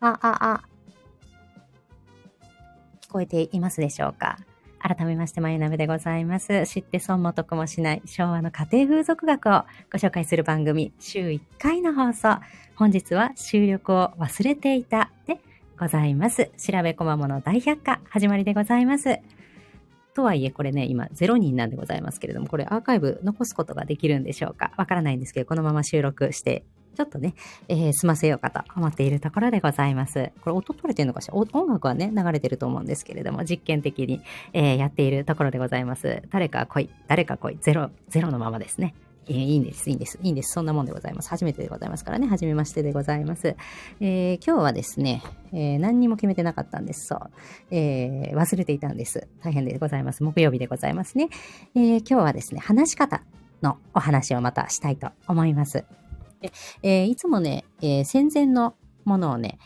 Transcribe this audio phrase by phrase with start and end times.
[0.00, 0.62] あ、あ、あ。
[3.00, 4.36] 聞こえていますでしょうか？
[4.78, 6.66] 改めまして、まゆなべでございます。
[6.66, 12.40] 知って損も得もしない昭和の家庭風俗学をご紹介する番組、週1回の放送。
[12.76, 15.40] 本日は収録を忘れていたで
[15.78, 16.50] ございます。
[16.58, 19.18] 調べこまもの大百科、始まりでございます。
[20.14, 24.72] とはいえ、これね、今0人なんでございますけれども、これアーカイブ残すことができるんでしょうか？
[24.76, 26.64] わからないんですけど、このまま収録して、
[26.96, 27.34] ちょっとね、
[27.68, 30.32] えー済ませようかと思っているところでございます。
[30.40, 31.34] これ音取れてるのかしら？
[31.34, 34.20] 音楽はね、流れてると思うんですけれども、実験的に、
[34.52, 36.22] えーやっているところでございます。
[36.30, 38.94] 誰か来い、誰か来い、ゼロ、ゼロのままですね。
[39.28, 40.52] えーいいんです、いいんです、いいんです。
[40.52, 41.28] そんなもんでございます。
[41.30, 43.56] 初めてでございますからね、初めましてでございます。
[44.00, 45.22] えー今日はですね、
[45.52, 47.06] えー何にも決めてなかったんです。
[47.06, 47.30] そう。
[47.70, 49.26] え忘れていたんです。
[49.42, 50.22] 大変でございます。
[50.22, 51.28] 木曜日でございますね。
[51.74, 53.22] え今日はですね、話し方
[53.62, 55.84] のお話をまたしたいと思います。
[56.40, 59.58] でえーいつもね、えー戦前のものをね、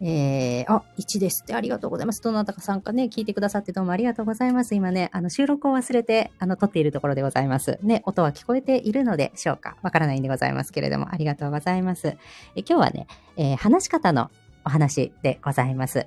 [0.00, 2.20] えー、あ、1ですってありがとうございます。
[2.22, 4.74] どなたかさんかね、聞いてくださってどうもありがとうございます。
[4.74, 7.78] 今ね、あの、収録を忘れて、あの、撮っているところでございます。
[7.82, 12.08] ね、音は聞こえているのでしょうかわからないんでございますけれども、ありがとうございます。
[12.08, 12.16] え
[12.56, 14.30] 今日はね、えー話し方の
[14.64, 16.06] お話でございます。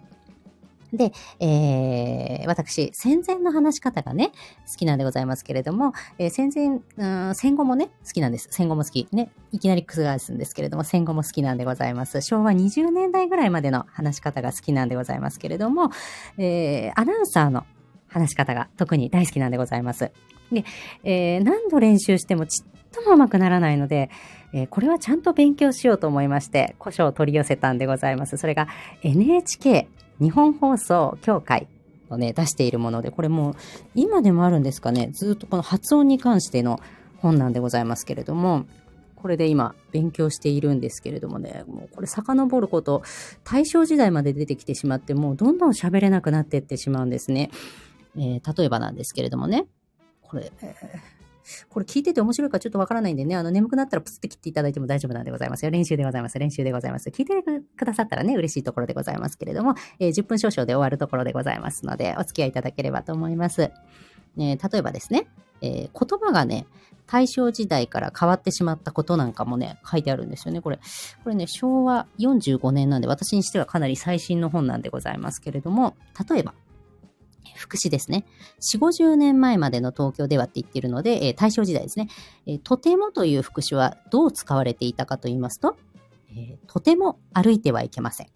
[0.93, 4.31] で、えー私、戦前の話し方がね、
[4.71, 8.47] 好きなんでございますけれども、えー戦前、うん戦後もね、好きなんです。
[8.51, 9.07] 戦後も好き。
[9.11, 12.21] ね、いきなり覆すんですけれども、戦後も好きなんでございます。
[12.21, 15.91] 昭和20年代ぐらいまでの話し方が好きなんでございますけれども、
[16.37, 17.65] えーアナウンサーの
[18.07, 20.11] 話し方が特に大好きなんでございます。
[20.51, 20.63] で、
[21.03, 24.09] えー何度練習してもちっとも上手くならないので、
[24.53, 28.37] えーこれはちゃんと勉強しようと思いまして、古書を取り寄せたんでございます。
[28.37, 28.67] それが
[29.03, 31.67] NHK 日本放送協会
[32.09, 33.55] のね、出しているもので、これもう
[33.95, 36.79] 今でもあるんですかね、ずっとこの発音に関しての
[37.17, 38.65] 本なんでございますけれども、
[39.15, 43.03] これで今勉強しているんですけれどもね、もうこれ遡ること、
[43.43, 47.49] 大正時代まで出てきてしまって、もうどんどん喋れなくなっていってしまうんですね。
[48.15, 49.67] えー例えばなんですけれどもね、
[50.21, 51.16] これ、えー
[51.69, 55.71] これ聞いてて面白いかちょっとわからないんでね、あの眠くなったらプスって切っていただいても大丈夫なんでございますよ。
[55.71, 56.39] 練習でございます。
[56.39, 57.09] 練習でございます。
[57.09, 57.33] 聞いて
[57.77, 63.71] くださったらね、嬉しいところでございますけれども、えー10分少々で終わるところでございますので、お付き合いいただければと思います。
[64.35, 65.27] ね、例えばですね、
[65.61, 66.67] えー言葉がね、
[67.07, 70.61] 大正時代から変わってしまったことなんかもね、書いてあるんですよね。
[70.61, 70.79] これ、
[71.23, 75.95] これね、昭和45年なんで、私にしてはかなり最新の本なんでございますけれども、
[76.29, 76.53] 例えば、
[77.57, 78.25] 福祉ですね。
[78.61, 82.07] 4、50年前までの東京ではって言ってるので、えー大正時代ですね。
[82.45, 85.75] えーとてもという副詞はどう使われていたかと言いますと、
[86.31, 88.27] えーとても歩いてはいけません。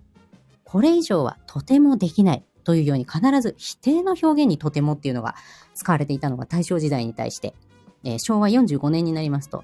[0.64, 5.36] これ以上はとてもできないというように必ず否定の表現にとてもっていうのが
[5.74, 7.54] 使われていたのが大正時代に対して、
[8.04, 9.64] えー昭和45年になりますと、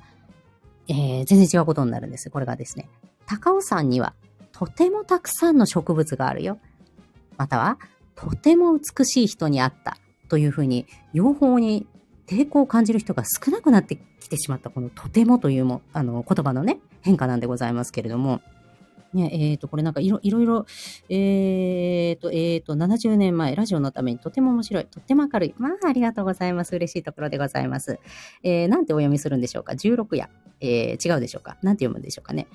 [0.87, 2.29] えー全然違うことになるんです。
[2.29, 2.89] これがですね、
[3.25, 4.13] 高尾山には
[4.51, 6.59] とてもたくさんの植物があるよ。
[7.37, 7.77] または、
[8.17, 9.97] とても美しい人に会った
[10.27, 11.87] というふうに、用法に
[12.27, 18.41] 抵抗を感じる人が少なくなってきてしまった、このとてもというも、あの、言葉のね、変化なんでございますけれども、
[19.13, 20.65] ね、えっ、と、これなんかいろいろ、
[21.09, 25.55] えっ、と、えっ、と、70年前、ラジオのためにとても面白い、とっても明るい。
[25.57, 26.75] まあ、ありがとうございます。
[26.75, 27.99] 嬉しいところでございます。
[28.43, 30.29] えー、なんてお読みするんでしょうか ?16 夜。
[30.59, 31.57] えー、違うでしょうか？
[31.61, 32.47] なんて読むんでしょうかね？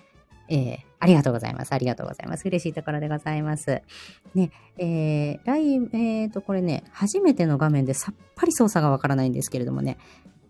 [0.52, 1.72] えー、ありがとうございます。
[1.72, 2.46] ありがとうございます。
[2.46, 3.80] 嬉しいところでございます。
[4.34, 9.96] ね、えー、来、えーと、これね、初めての画面でさっぱり操作がわからないんですけれどもね、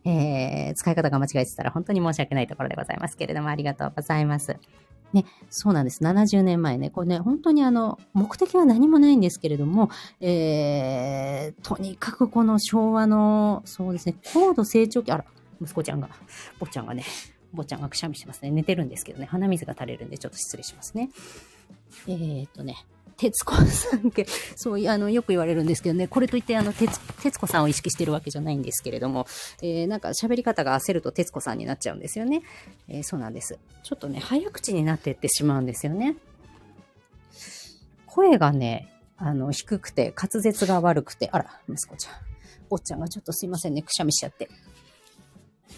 [0.05, 4.57] えー、使い方が間違えてたら本当に申し訳ないところでございますけれども、ありがとうございます。
[5.13, 6.03] ね、そうなんです。
[6.03, 9.89] 70年前ね、これね、本当にあの、目的は何もないんですけれども、
[10.21, 15.25] えー、とにかくこの昭和の、そうですね、高度成長期、あら、
[15.61, 16.09] 息子ちゃんが、
[16.59, 17.05] 坊ちゃんがね、
[17.53, 18.51] 坊ちゃんがくしゃみしてますね。
[18.51, 21.11] 寝てるんですけどね、鼻水が垂れるんでちょっと失礼しますね。
[22.07, 22.77] えー、とね、
[23.17, 24.27] 徹子さんけ、
[24.57, 26.89] そうあの、よく言われるんですけどね、これといって、あの、徹、
[27.23, 29.27] 徹子さんを意識してるわけじゃないんですけれども、
[29.63, 32.43] えー、なんか喋り方が焦ると徹子さんになっちゃうんですよね。
[32.89, 33.59] えーそうなんです。
[33.83, 36.17] ちょっとね、早口になってってしまうんですよね。
[38.07, 42.15] 声がね、あの、低くて、滑舌が悪くて、あら、息子ちゃん。
[42.69, 44.49] 坊ちゃんがちょっとすいませんね、くしゃみしちゃって。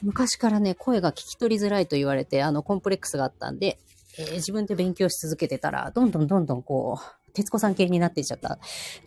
[0.03, 3.79] 昔からね、声が聞き取りづらいと言われて、あの、コンプレックスがあったんで、
[4.19, 8.59] えー自分で勉強し続けてたら、どんどんどんどんこう、徹子さん系になっていっちゃった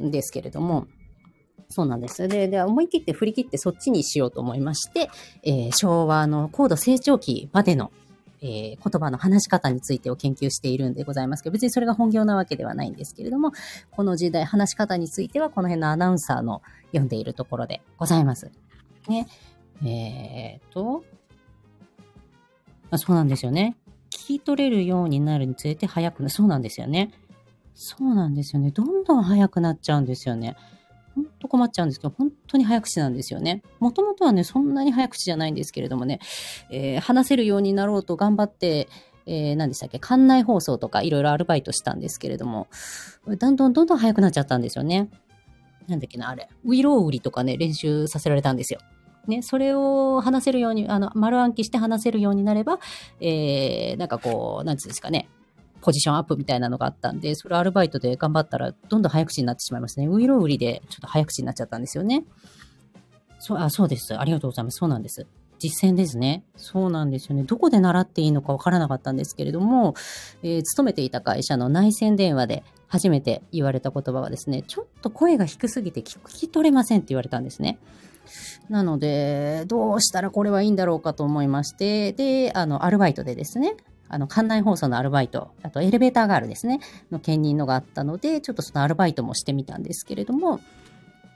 [0.03, 0.87] んですけれども、
[1.69, 2.27] そうなんです。
[2.27, 5.09] で、で、思い切って振り切ってそっちにしようと思いまして、
[5.43, 7.91] えー昭和の高度成長期までの、
[8.41, 13.51] えー言葉の話し方についてを研究しているんでございますけど、別にそれが本業なわけではないんですけれども、
[13.91, 18.51] この時代、話し方についてはこの辺のアナウンサーの読んでいるところでございます。
[19.07, 19.27] ね。
[19.85, 21.03] えーと、
[22.89, 23.75] あそうなんですよね。
[24.09, 27.11] 聞き取れるようになるにつれて早くな、そうなんですよね。
[27.73, 28.71] そうなんですよね。
[28.71, 30.55] どんどん早くなっちゃうんですよね。
[31.13, 33.61] ほんと困っちゃうんですけど、本当に早口なんですよね。
[33.79, 36.19] もともとはね、そんなに早口じゃないんですけれどもね、
[36.69, 38.87] えー、話せるようになろうと頑張って、
[39.25, 42.67] えー、何でしたっけ、館内放送とかいろいろアルバイトしたんですけれども、
[43.27, 45.09] だんどんどんどん早くなっちゃったんですよね。
[45.87, 46.49] なんだっけな、あれ。
[46.65, 48.79] ウィロウリとかね、練習させられたんですよ。
[49.29, 52.79] ね、それを話せるように、あの、丸暗記して話せるようになれば、
[53.19, 55.29] えー、なんかこう、なんつうんですかね、
[55.81, 60.07] ポジションアップみたいなのがあったんで、それアルバイトで頑張ったら、どんどん早口になってしまいましたね。
[60.07, 62.25] ウイロウリでちょっと早口になっちゃったんですよね。
[63.39, 64.17] そう、あ、そうです。
[64.17, 64.77] ありがとうございます。
[64.77, 65.27] そうなんです。
[65.59, 66.43] 実践ですね。
[66.55, 67.43] そうなんですよね。
[67.43, 69.95] どこで習っていいのかわからなかったんですけれども、
[70.43, 77.79] えー、勤めていた会社の内線電話で初めて言われた言葉はですね、ちょっと声が低すぎて聞き取れませんって言われたんですね。
[78.69, 83.75] なので、どうしたらこれはいいんだろうかと思いまして、で、あの、アルバイトでですね、
[84.09, 86.79] あの、館内放送のアルバイト、あとエレベーターガールですね、
[87.11, 90.61] の兼任のがあったので、ちょっとそのアルバイトもしてみたんですけれども、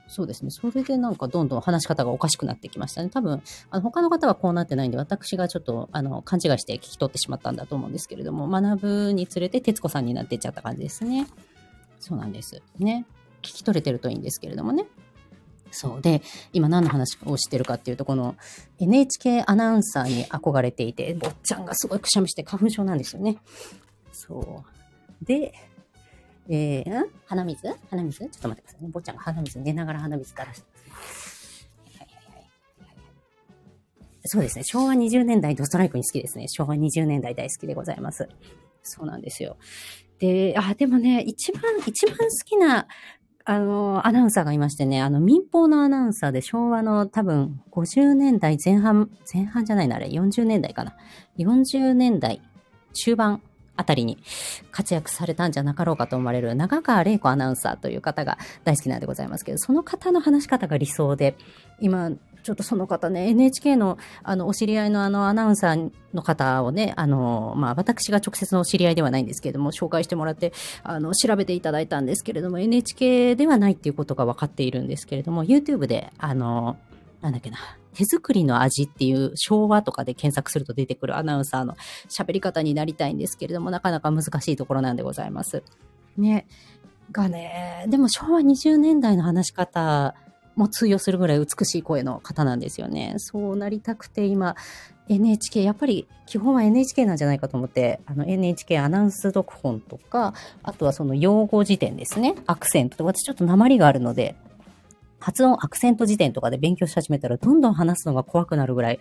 [0.08, 0.50] そうですね。
[0.50, 3.08] それでなんかどんどん話し方がおかしくなってきましたね。
[3.08, 11.26] 多分、あの他の方はこうなってないんで、私がちょっとあの勘違いして聞き取ってしまったんだと思うんですけれども、学ぶにつれて徹子さんになっていっちゃった感じですね。
[11.98, 12.60] そうなんです。
[12.78, 13.06] ね。
[13.40, 14.84] 聞き取れてるといいんですけれどもね。
[15.72, 16.02] そう。
[16.02, 16.22] で、
[16.52, 18.36] 今何の話をしてるかっていうと、この
[18.78, 23.38] NHK アナウンサーに憧れていて、坊ちゃんがすごいくしゃみして花粉症なんですよね。
[24.12, 24.64] そ
[25.22, 25.24] う。
[25.24, 25.52] で、
[26.48, 27.08] えー、ん？
[27.26, 27.76] 鼻水？
[27.90, 28.18] 鼻水？
[28.20, 28.90] ちょっと待ってくださいね。
[28.92, 30.72] 坊ちゃんが鼻水寝ながら鼻水からして。
[34.24, 34.64] そうですね。
[34.64, 36.46] 昭和20年代ドストライクに好きですね。
[36.48, 38.28] 昭和20年代大好きでございます。
[38.82, 39.56] そうなんですよ。
[40.18, 42.86] で、あ、でもね、一番、一番好きな
[43.44, 50.94] あの、アナウンサーがいましてね、あの、民放のアナウンサーで昭和の多分50年代前半、前半じゃないな、あれ、40年代かな。
[51.38, 52.40] 40年代
[52.92, 53.42] 中盤
[53.76, 54.18] あたりに
[54.70, 61.36] 活躍されたんじゃなかろうかと思われる長川玲子アナウンサーという方が大好きなんでございますけど、その方の話し方が理想で、
[61.80, 62.10] 今、
[62.42, 70.52] ちょっとその方ね、NHK の、あの、お知り合いのあの、アナウンサーの方をね、あの、まあ、私が直接のお知り合いではないんですけれども、紹介してもらって、
[70.82, 76.76] あの、調べていただいたんですけれども、NHK ではないっていうことが分かっているんですけれども、YouTube で、あの、
[77.20, 77.58] なんだっけな、
[77.94, 81.76] 手作りの味っていう昭和とかで検索すると出てくるアナウンサーの
[82.08, 85.62] 喋り方になりたいんですけれども、なかなか難しいところなんでございます。
[86.16, 86.46] ね。
[87.12, 90.14] がね、でも昭和20年代の話し方
[90.54, 93.14] も通用するぐらい美しい声の方なんですよね。
[93.18, 94.56] そうなりたくて今、
[95.08, 102.34] NHK、やっぱり基本は NHK なんじゃないかと思って、あの NHK アナウンス読本とか、あとはその用語辞典ですね。
[102.46, 104.36] アクセントと私ちょっと鉛があるので、
[105.18, 108.98] 発音アクセント辞典とかで勉強し始めたらどんどん話すのが怖くなるぐらい、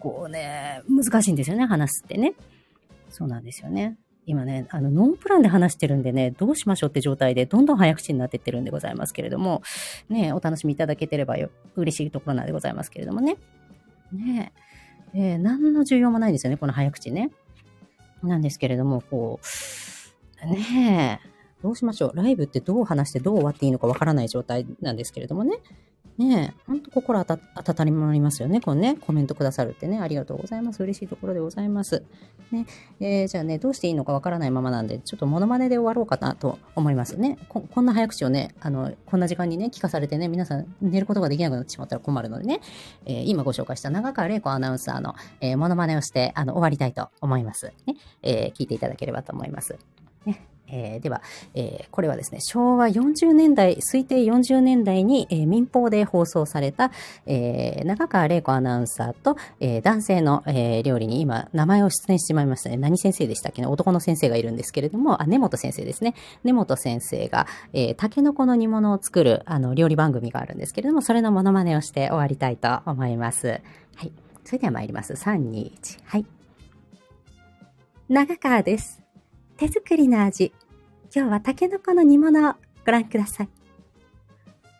[0.00, 2.34] こうね、難しいんですよね、話すってね。
[3.10, 3.96] そうなんですよね。
[4.26, 9.62] 今ね、あの、ノンプランで話してるんでね、どうしましょうって状態で、どんどん早口になってってるんでございますけれども、
[10.08, 13.36] ね、お楽しみいただけてればよ、嬉しいところなんでございますけれどもね。
[14.12, 14.52] ね
[15.14, 17.30] えー、何の需要もないんですよね、この早口ね。
[18.22, 19.40] なんですけれども、こ
[20.42, 21.28] う、ねえ、
[21.62, 22.16] どうしましょう。
[22.16, 25.58] ライブってどう話してどう終わっていいのかわからない状態なんですけれどもね。
[26.16, 27.26] ねえ、ほんと心温
[27.92, 28.60] まりますよね。
[28.60, 30.80] このね、コメントくださるってね、ありがとうございます。
[30.80, 32.04] 嬉しいところでございます。
[32.52, 32.66] ね、
[33.00, 37.36] えー、じゃあね、どうしていいのかわからないままなんで、ちょっとモノマネで終わろうかなと思いますね。
[37.48, 42.60] こんな早口をね、あの、こんな時間にね、聞かされてね、皆さん寝ることができなくなってしまったら困るのでね、
[43.06, 47.72] えー、今ご紹介した長川玲子アナウンサーの、えー、モノマネをして、あの、終わりたいと思います。
[47.86, 49.76] ね、えー、聞いていただければと思います。
[50.26, 51.22] ね、えー、では、
[51.54, 56.90] えー、これはですね、昭和40年代、推定40年代に、えー、民放で放送された、
[57.26, 62.76] えー、中川玲子アナウンサーと、えー、男性の、えー、料理に今、名前を出演してしまいましたね。
[62.76, 63.68] 何先生でしたっけね？
[63.68, 66.14] 男の先生がいるんですけれども、あ、根本先生ですね。
[66.42, 73.60] 根本先生が、えー、タケノコの煮物を作る、あの、料理番組があるんですけれども、それのモノマネをして終わりたいと思います。
[73.96, 74.12] はい。
[74.44, 75.12] それでは参ります。
[75.12, 75.98] 3、2、1。
[76.04, 76.26] はい。
[78.08, 79.03] 長川です。
[79.56, 80.52] 手作りの味。
[81.14, 83.48] 今日はタケノコの煮物をご覧ください。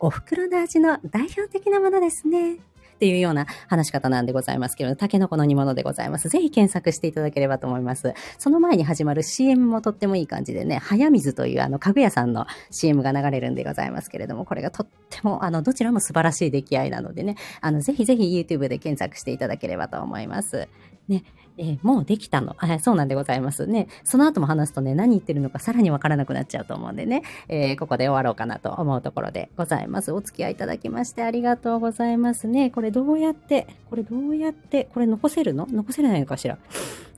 [0.00, 2.54] お袋の味の代表的なものですね。
[2.54, 2.58] っ
[2.98, 6.28] ていうような話し方なんでございますけど、タケノコの煮物でございます。
[6.28, 8.14] ぜひ検索していただければと思います。
[8.36, 20.68] その前に始まる CM もとってもいい感じでね、早水というあの家具屋さんの CM が流れるんでございますけれども、これがとってもあのどちらも素晴らしい出来合いなのでね、あのぜひぜひ YouTube で検索していただければと思います。
[21.06, 21.22] ね、
[21.56, 22.56] えー、もうできたの。
[22.58, 23.87] あそうなんでございますね。
[24.02, 30.11] その後も話すとね、何言ってるのかさらにわからなくなっちゃうと思うんでね、えー、ここで終わろうかなと思うところでございます。
[30.11, 32.70] お付き合いいただきましてありがとうございますね。
[32.70, 35.68] これどうやって、これどうやって、これ残せるの？
[35.70, 36.58] 残せないのかしら？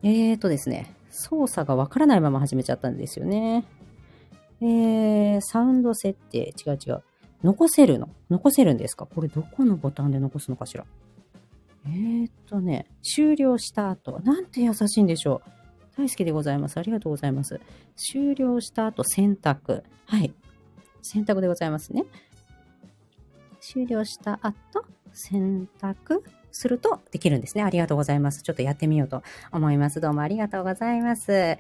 [0.03, 3.65] えーとですね、操作がわからないまま始めちゃったんですよね。
[4.61, 7.03] えー、サウンド設定、違う違う。
[7.43, 8.11] 残せるの？
[8.29, 9.07] 残せるんですか？
[9.07, 10.85] これどこのボタンで残すのかしら？
[11.87, 15.51] えー、っとね、終了した後、なんて優しいんでしょう。
[15.97, 16.79] 大好きでございます。
[16.79, 17.61] ありがとうございます。
[17.97, 19.83] 終了した後、選択。
[20.07, 20.35] はい。
[21.03, 22.05] 選択でございますね。
[23.61, 26.23] 終了した後、選択
[26.57, 27.63] するとできるんですね。
[27.63, 28.43] ありがとうございます。
[28.43, 29.23] ちょっとやってみようと
[29.53, 30.01] 思います。
[30.01, 31.27] どうもありがとうございます。
[31.29, 31.59] で、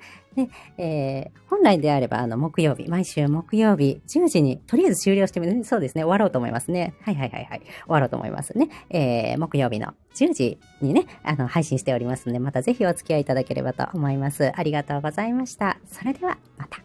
[0.79, 6.95] えー、本来であれば、あの、木曜日、毎週木曜日、10時に、とりあえず終了してみる、そうですね、終わろうと思いますね。
[7.03, 7.61] はいはいはいはい。
[7.61, 8.69] 終わろうと思いますね。
[8.91, 14.53] えー、木曜日の10時にね、あの、配信しておりますので、またぜひお付き合いいただければと思います。
[14.55, 15.79] ありがとうございました。
[15.87, 16.79] それでは、また。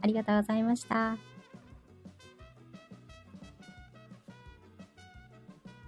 [0.00, 1.27] ありがとうございました。